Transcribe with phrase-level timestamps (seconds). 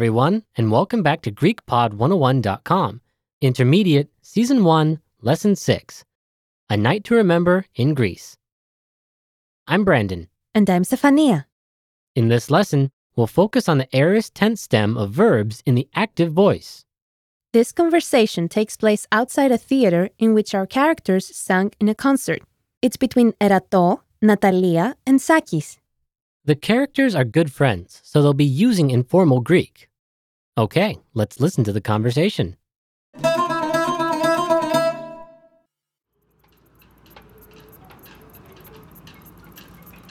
[0.00, 3.02] Everyone, and welcome back to GreekPod101.com,
[3.42, 6.04] Intermediate, Season 1, Lesson 6
[6.70, 8.38] A Night to Remember in Greece.
[9.66, 10.28] I'm Brandon.
[10.54, 11.44] And I'm Stefania.
[12.16, 16.32] In this lesson, we'll focus on the aorist tense stem of verbs in the active
[16.32, 16.86] voice.
[17.52, 22.40] This conversation takes place outside a theater in which our characters sang in a concert.
[22.80, 25.76] It's between Erato, Natalia, and Sakis.
[26.46, 29.89] The characters are good friends, so they'll be using informal Greek.
[30.66, 32.52] Okay, let's listen to the conversation.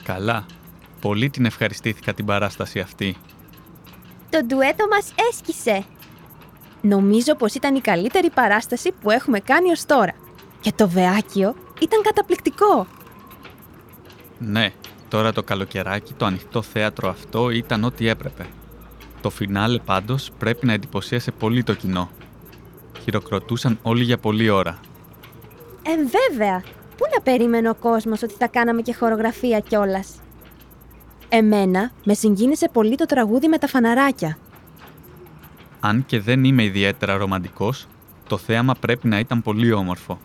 [0.02, 0.46] Καλά.
[1.00, 3.16] Πολύ την ευχαριστήθηκα την παράσταση αυτή.
[4.30, 5.84] Το ντουέτο μας έσκησε.
[6.80, 10.14] Νομίζω πως ήταν η καλύτερη παράσταση που έχουμε κάνει ως τώρα.
[10.60, 12.86] Και το βεάκιο ήταν καταπληκτικό.
[14.38, 14.72] Ναι,
[15.08, 18.46] τώρα το καλοκαιράκι το ανοιχτό θέατρο αυτό ήταν ό,τι έπρεπε.
[19.20, 22.10] Το φινάλε πάντως πρέπει να εντυπωσίασε πολύ το κοινό.
[23.02, 24.80] Χειροκροτούσαν όλοι για πολλή ώρα.
[25.82, 26.62] Ε, βέβαια.
[26.96, 30.20] Πού να περίμενε ο κόσμος ότι θα κάναμε και χορογραφία κιόλας;
[31.28, 34.38] Εμένα με συγκίνησε πολύ το τραγούδι με τα φαναράκια.
[35.80, 37.86] Αν και δεν είμαι ιδιαίτερα ρομαντικός,
[38.28, 40.18] το θέαμα πρέπει να ήταν πολύ όμορφο.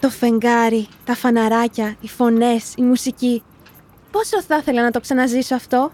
[0.00, 3.42] Το φεγγάρι, τα φαναράκια, οι φωνές, η μουσική.
[4.10, 5.92] Πόσο θα ήθελα να το ξαναζήσω αυτό;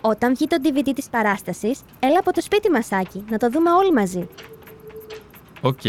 [0.00, 3.70] Όταν βγει το DVD της παράστασης, έλα από το σπίτι μας, Άκη, να το δούμε
[3.72, 4.28] όλοι μαζί.
[5.62, 5.84] Οκ,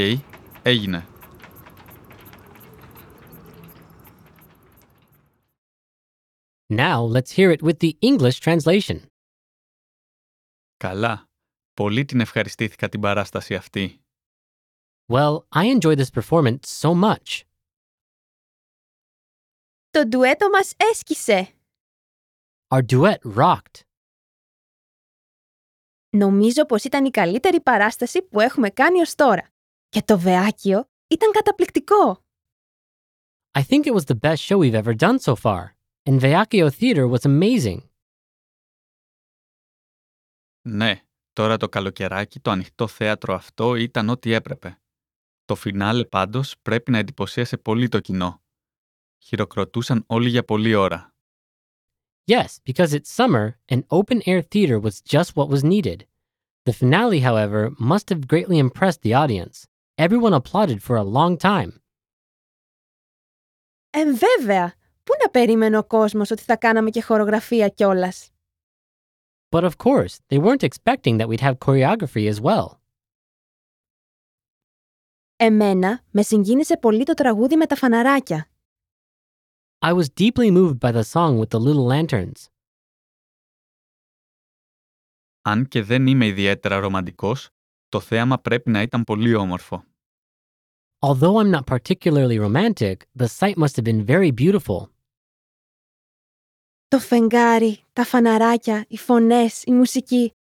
[0.64, 1.08] έγινε.
[6.70, 9.00] Now, let's hear it with the English translation.
[10.78, 11.26] Καλά.
[11.74, 14.02] Πολύ την ευχαριστήθηκα την παράσταση αυτή.
[15.12, 17.42] Well, I enjoyed this performance so much.
[19.90, 21.54] Το ντουέτο μας έσκησε.
[22.68, 23.87] Our duet rocked.
[26.18, 29.50] Νομίζω πως ήταν η καλύτερη παράσταση που έχουμε κάνει ως τώρα.
[29.90, 32.26] Και το βεάκιο ήταν καταπληκτικό.
[33.52, 35.64] I think it was the best show we've ever done so far,
[36.10, 37.80] and Vayakio Theater was amazing.
[40.62, 41.02] Ναι,
[41.34, 44.82] τώρα το καλοκαιράκι το ανοιχτό θέατρο αυτό ήταν ό,τι έπρεπε.
[45.46, 48.42] Το φινάλε πάντως πρέπει να εντυπωσίασε πολύ το κοινό.
[49.24, 51.17] Χειροκροτούσαν όλοι για πολλή ώρα.
[52.27, 56.07] Yes, because it's summer, an open air theater was just what was needed.
[56.65, 59.67] The finale, however, must have greatly impressed the audience.
[59.99, 61.81] Everyone applauded for a long time.
[63.91, 64.75] Ε, βέβαια.
[65.05, 68.31] Πού να περίμενε ο κόσμος ότι θα κάναμε και χορογραφία κιόλας.
[69.51, 72.67] But of course, they weren't expecting that we'd have choreography as well.
[75.37, 78.47] Εμένα με συγκίνησε πολύ το τραγούδι με τα φαναράκια.
[79.85, 82.49] I was deeply moved by the song with the little lanterns.
[85.43, 87.49] Αν και δεν είμαι ιδιαίτερα ρομαντικός,
[87.89, 89.85] το θέαμα πρέπει να ήταν πολύ όμορφο.
[90.99, 94.89] Although I'm not particularly romantic, the sight must have been very beautiful.
[96.89, 100.33] Το φεγγάρι, τα φαναράκια, οι φωνές, η μουσική.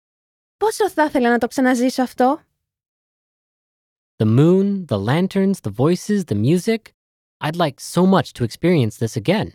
[0.56, 2.40] Πόσο θα ήθελα να το ξαναζήσω αυτό.
[4.16, 6.80] The moon, the lanterns, the voices, the music.
[7.38, 9.48] I'd like so much to experience this again.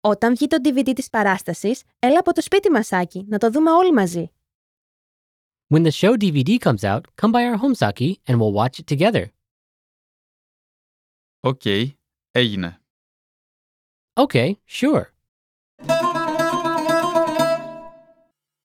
[0.00, 3.70] Όταν βγει το DVD της παράστασης, έλα από το σπίτι μας, Άκη, να το δούμε
[3.70, 4.30] όλοι μαζί.
[5.74, 8.86] When the show DVD comes out, come by our home, Saki, and we'll watch it
[8.96, 9.26] together.
[11.40, 11.62] Οκ,
[12.30, 12.80] έγινε.
[14.14, 15.12] Okay, sure.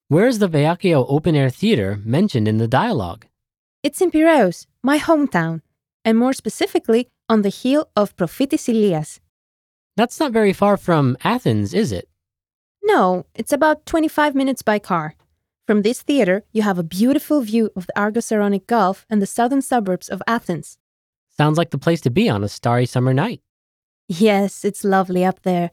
[0.08, 3.25] Where is the Vayakio Open Air Theater mentioned in the dialogue?
[3.81, 5.62] It's in Piraeus, my hometown,
[6.06, 9.21] and more specifically on the hill of Prophetis Ilias.
[9.97, 12.09] That's not very far from Athens, is it?
[12.84, 15.14] No, it's about 25 minutes by car.
[15.67, 19.61] From this theater, you have a beautiful view of the Argosaronic Gulf and the southern
[19.61, 20.79] suburbs of Athens.
[21.37, 23.41] Sounds like the place to be on a starry summer night.
[24.08, 25.73] Yes, it's lovely up there.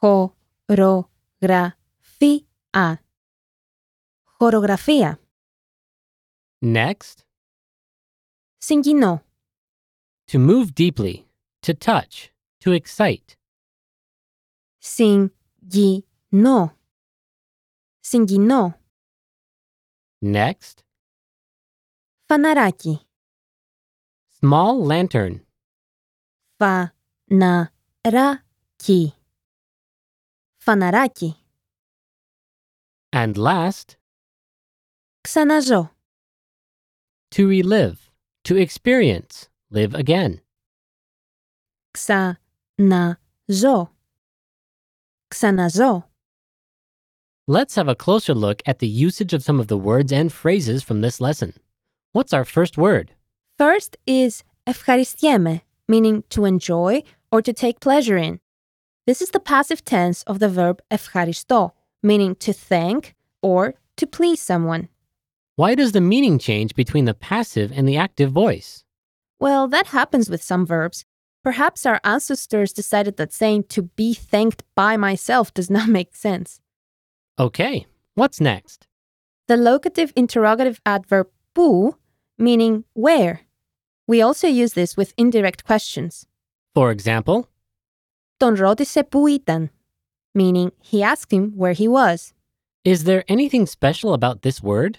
[0.00, 1.76] Coreografía.
[4.38, 5.18] Coreografía.
[6.62, 7.24] Next.
[8.60, 9.22] Singino.
[10.28, 11.25] To move deeply
[11.65, 13.35] to touch, to excite.
[14.79, 16.77] Συγκινώ.
[17.99, 18.79] Συγκινώ.
[20.23, 20.83] Next,
[22.25, 22.99] Φαναράκι.
[24.41, 25.39] small lantern.
[26.57, 26.91] Φαναράκι.
[30.57, 31.35] Φαναράκι.
[33.13, 33.97] And last,
[35.21, 35.89] Ξαναζώ.
[37.31, 38.11] to relive,
[38.43, 40.41] to experience, live again.
[41.95, 43.95] Ξαναζώ.
[45.27, 46.09] Ξαναζώ.
[47.47, 50.83] Let's have a closer look at the usage of some of the words and phrases
[50.83, 51.53] from this lesson.
[52.13, 53.11] What's our first word?
[53.57, 57.01] First is ευχαριστιέμαι, meaning to enjoy
[57.31, 58.39] or to take pleasure in.
[59.05, 61.71] This is the passive tense of the verb ευχαριστώ,
[62.03, 64.87] meaning to thank or to please someone.
[65.55, 68.83] Why does the meaning change between the passive and the active voice?
[69.39, 71.05] Well, that happens with some verbs.
[71.46, 76.60] Perhaps our ancestors decided that saying to be thanked by myself does not make sense.
[77.38, 78.88] Okay, what's next?
[79.46, 81.94] The locative interrogative adverb bu,
[82.36, 83.42] meaning where.
[84.08, 86.26] We also use this with indirect questions.
[86.74, 87.48] For example,
[88.40, 89.70] Don Rodi se puitan,
[90.34, 92.34] meaning he asked him where he was.
[92.84, 94.98] Is there anything special about this word?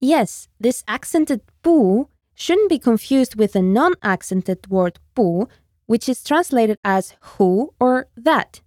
[0.00, 5.47] Yes, this accented bu shouldn't be confused with the non accented word που,
[5.85, 8.61] which is translated as who or that.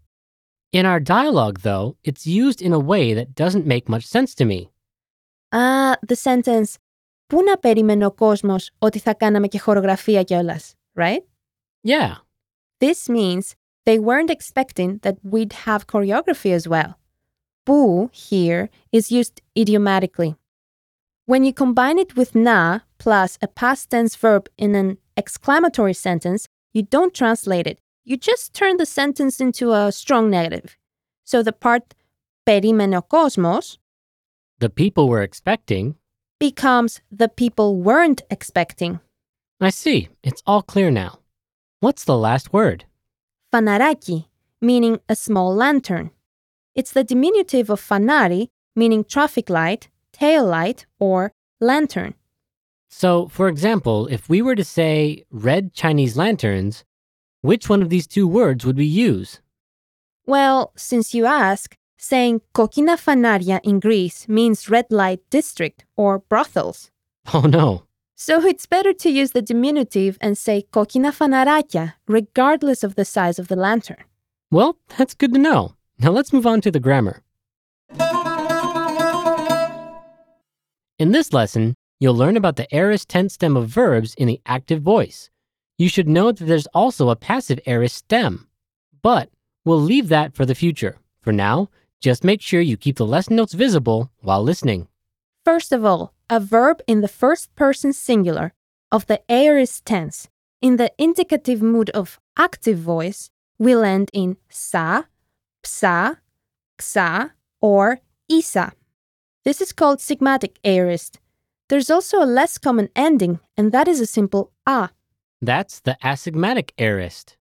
[0.73, 4.45] In our dialogue, though, it's used in a way that doesn't make much sense to
[4.45, 4.71] me.
[5.53, 6.79] Ah, the sentence
[7.27, 11.23] Πού να περίμενε ο κόσμος ότι θα κάναμε και χορογραφία κιόλας, right?
[11.87, 12.15] Yeah,
[12.79, 16.93] This means they weren't expecting that we'd have choreography as well.
[17.63, 20.37] Που here is used idiomatically.
[21.27, 26.48] When you combine it with na plus a past tense verb in an exclamatory sentence,
[26.72, 27.78] you don't translate it.
[28.06, 30.78] You just turn the sentence into a strong negative.
[31.26, 31.96] So the part
[32.48, 33.78] perimenokosmos,
[34.60, 35.96] the people were expecting,
[36.40, 39.02] becomes the people weren't expecting.
[39.60, 40.08] I see.
[40.24, 41.20] It's all clear now.
[41.82, 42.86] What's the last word?
[43.52, 44.28] Fanaraki,
[44.62, 46.12] meaning a small lantern.
[46.74, 52.14] It's the diminutive of fanari, meaning traffic light, tail light, or lantern.
[52.96, 56.86] So, for example, if we were to say red Chinese lanterns,
[57.42, 59.42] which one of these two words would we use?
[60.28, 66.92] Well, since you ask, saying kokina fanaria in Greece means red light district or brothels.
[67.34, 67.84] Oh no.
[68.16, 73.40] So it's better to use the diminutive and say kokina fanarakia, regardless of the size
[73.40, 74.04] of the lantern.
[74.52, 75.74] Well, that's good to know.
[75.98, 77.24] Now let's move on to the grammar.
[81.00, 84.82] In this lesson, you'll learn about the aorist tense stem of verbs in the active
[84.82, 85.30] voice.
[85.78, 88.50] You should know that there's also a passive aorist stem,
[89.02, 89.30] but
[89.64, 90.98] we'll leave that for the future.
[91.22, 91.70] For now,
[92.02, 94.90] just make sure you keep the lesson notes visible while listening.
[95.46, 98.52] First of all, a verb in the first person singular
[98.92, 100.28] of the aorist tense
[100.62, 105.04] in the indicative mood of active voice will end in sa,
[105.64, 106.20] psa,
[106.78, 107.32] xa,
[107.62, 108.74] or isa.
[109.46, 111.20] This is called sigmatic aorist.
[111.74, 114.90] There's also a less common ending, and that is a simple a.
[115.42, 117.36] That's the asigmatic aorist.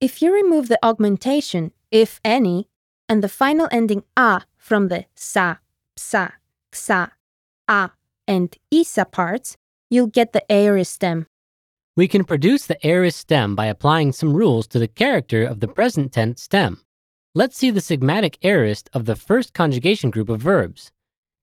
[0.00, 2.66] If you remove the augmentation, if any,
[3.08, 5.58] and the final ending a from the sa,
[5.96, 6.32] psa,
[6.72, 7.12] xa,
[7.68, 7.90] a
[8.26, 9.56] and isa parts,
[9.88, 11.28] you'll get the aorist stem.
[11.96, 15.68] We can produce the aorist stem by applying some rules to the character of the
[15.68, 16.80] present tense stem.
[17.32, 20.90] Let's see the sigmatic aorist of the first conjugation group of verbs.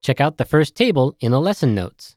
[0.04, 2.15] Check out the first table in the lesson notes.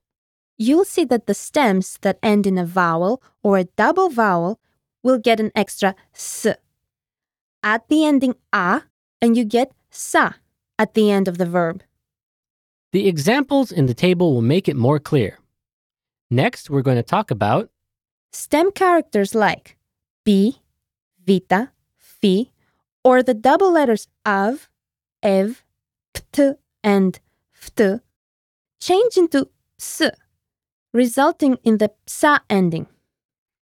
[0.59, 4.59] You'll see that the stems that end in a vowel or a double vowel
[5.05, 6.47] will get an extra s.
[7.63, 8.83] Add the ending a,
[9.23, 10.33] and you get sa
[10.79, 11.83] at the end of the verb.
[12.93, 15.39] The examples in the table will make it more clear.
[16.31, 17.71] Next, we're going to talk about
[18.33, 19.77] Stem characters like
[20.25, 20.61] b,
[21.27, 22.51] vita, fi,
[23.03, 24.69] or the double letters av,
[25.23, 25.65] ev,
[26.13, 27.21] pt, and
[27.59, 28.01] ft
[28.81, 29.49] change into
[29.81, 30.03] s,
[30.93, 32.87] resulting in the psa ending.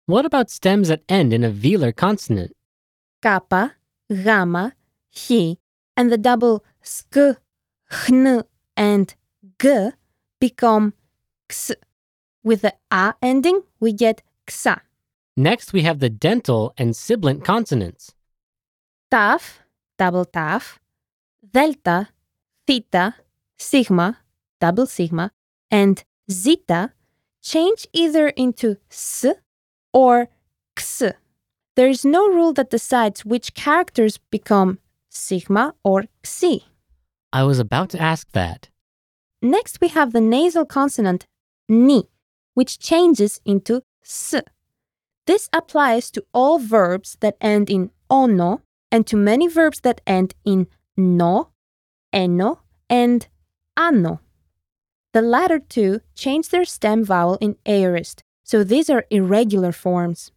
[0.05, 2.55] what about stems that end in a velar consonant?
[3.21, 3.75] kappa,
[4.09, 4.73] gamma,
[5.15, 5.57] chi,
[5.95, 7.37] and the double sk,
[7.89, 8.43] hn,
[8.75, 9.15] and
[9.59, 9.89] g
[10.39, 10.93] become
[11.47, 11.71] ks.
[12.43, 14.81] With the a ending, we get ksa.
[15.37, 18.13] Next, we have the dental and sibilant consonants.
[19.11, 19.59] Taf,
[19.97, 20.79] double taf,
[21.53, 22.09] delta,
[22.65, 23.15] theta,
[23.57, 24.17] sigma,
[24.59, 25.31] double sigma,
[25.69, 26.91] and zeta
[27.41, 29.25] change either into s
[29.93, 30.29] or
[30.75, 31.03] ks.
[31.75, 34.79] There is no rule that decides which characters become
[35.09, 36.65] sigma or xi.
[37.33, 38.69] I was about to ask that.
[39.41, 41.25] Next, we have the nasal consonant
[41.67, 42.03] ni,
[42.53, 44.35] which changes into s.
[45.25, 50.35] This applies to all verbs that end in ono and to many verbs that end
[50.43, 50.67] in
[50.97, 51.49] no,
[52.11, 53.27] eno, and
[53.77, 54.19] ano.
[55.13, 60.31] The latter two change their stem vowel in aorist, so these are irregular forms.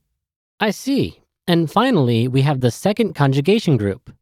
[0.58, 1.20] I see.
[1.46, 4.12] And finally, we have the second conjugation group.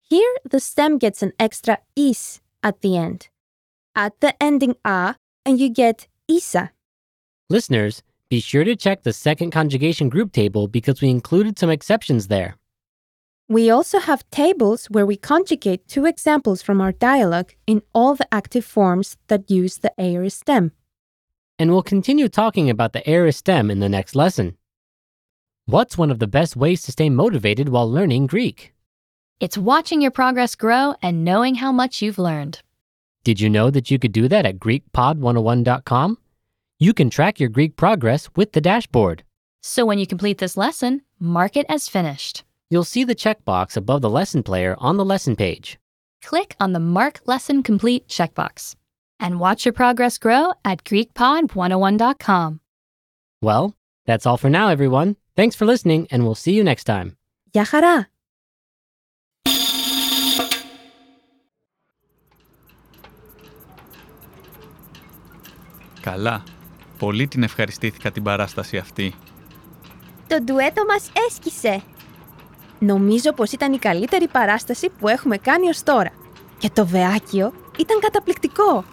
[0.00, 3.28] Here, the stem gets an extra is at the end.
[3.94, 6.72] Add the ending a, and you get isa.
[7.50, 12.28] Listeners, be sure to check the second conjugation group table because we included some exceptions
[12.28, 12.56] there.
[13.48, 18.32] We also have tables where we conjugate two examples from our dialogue in all the
[18.32, 20.72] active forms that use the aorist stem.
[21.58, 24.56] And we'll continue talking about the aorist stem in the next lesson.
[25.66, 28.72] What's one of the best ways to stay motivated while learning Greek?
[29.38, 32.62] It's watching your progress grow and knowing how much you've learned.
[33.24, 36.18] Did you know that you could do that at GreekPod101.com?
[36.80, 39.22] You can track your Greek progress with the dashboard.
[39.62, 42.44] So when you complete this lesson, mark it as finished.
[42.71, 45.77] You'll see the checkbox above the lesson player on the lesson page.
[46.21, 48.75] Click on the Mark Lesson Complete checkbox
[49.19, 52.59] and watch your progress grow at GreekPod101.com.
[53.41, 55.15] Well, that's all for now, everyone.
[55.35, 57.17] Thanks for listening, and we'll see you next time.
[57.51, 58.09] Γεια χαρά!
[66.01, 66.43] Καλά.
[66.97, 69.13] Πολύ την ευχαριστήθηκα την παράσταση αυτή.
[70.27, 71.83] Το ντουέτο μας έσκησε.
[72.84, 76.10] Νομίζω πως ήταν η καλύτερη παράσταση που έχουμε κάνει ως τώρα.
[76.58, 78.84] Και το βεάκιο ήταν καταπληκτικό.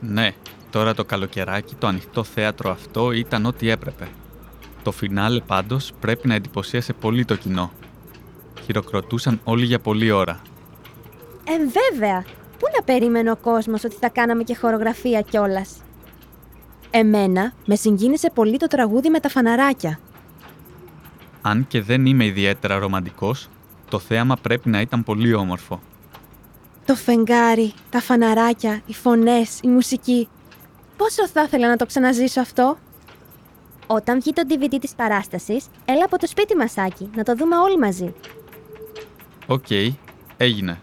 [0.00, 0.32] Ναι,
[0.70, 4.08] τώρα το καλοκαιράκι το ανοιχτό θέατρο αυτό ήταν ό,τι έπρεπε.
[4.82, 7.72] Το φινάλε πάντως πρέπει να εντυπωσίασε πολύ το κοινό.
[8.64, 10.40] Χειροκροτούσαν όλοι για πολλή ώρα.
[11.44, 12.24] Ε, βέβαια.
[12.58, 15.76] Πού να περίμενε ο κόσμος ότι θα κάναμε και χορογραφία κιόλας;
[16.90, 19.98] Εμένα με συγκίνησε πολύ το τραγούδι με τα φαναράκια.
[21.48, 23.48] Αν και δεν είμαι ιδιαίτερα ρομαντικός,
[23.90, 25.80] το θέαμα πρέπει να ήταν πολύ όμορφο.
[26.84, 30.28] Το φεγγάρι, τα φαναράκια, οι φωνές, η μουσική.
[30.96, 32.76] Πόσο θα ήθελα να το ξαναζήσω αυτό;
[33.86, 37.56] Όταν βγει το DVD της παράστασης, έλα από το σπίτι μας, Άκη, να το δούμε
[37.56, 38.14] όλοι μαζί.
[39.46, 39.66] Οκ,
[40.36, 40.80] έγινε.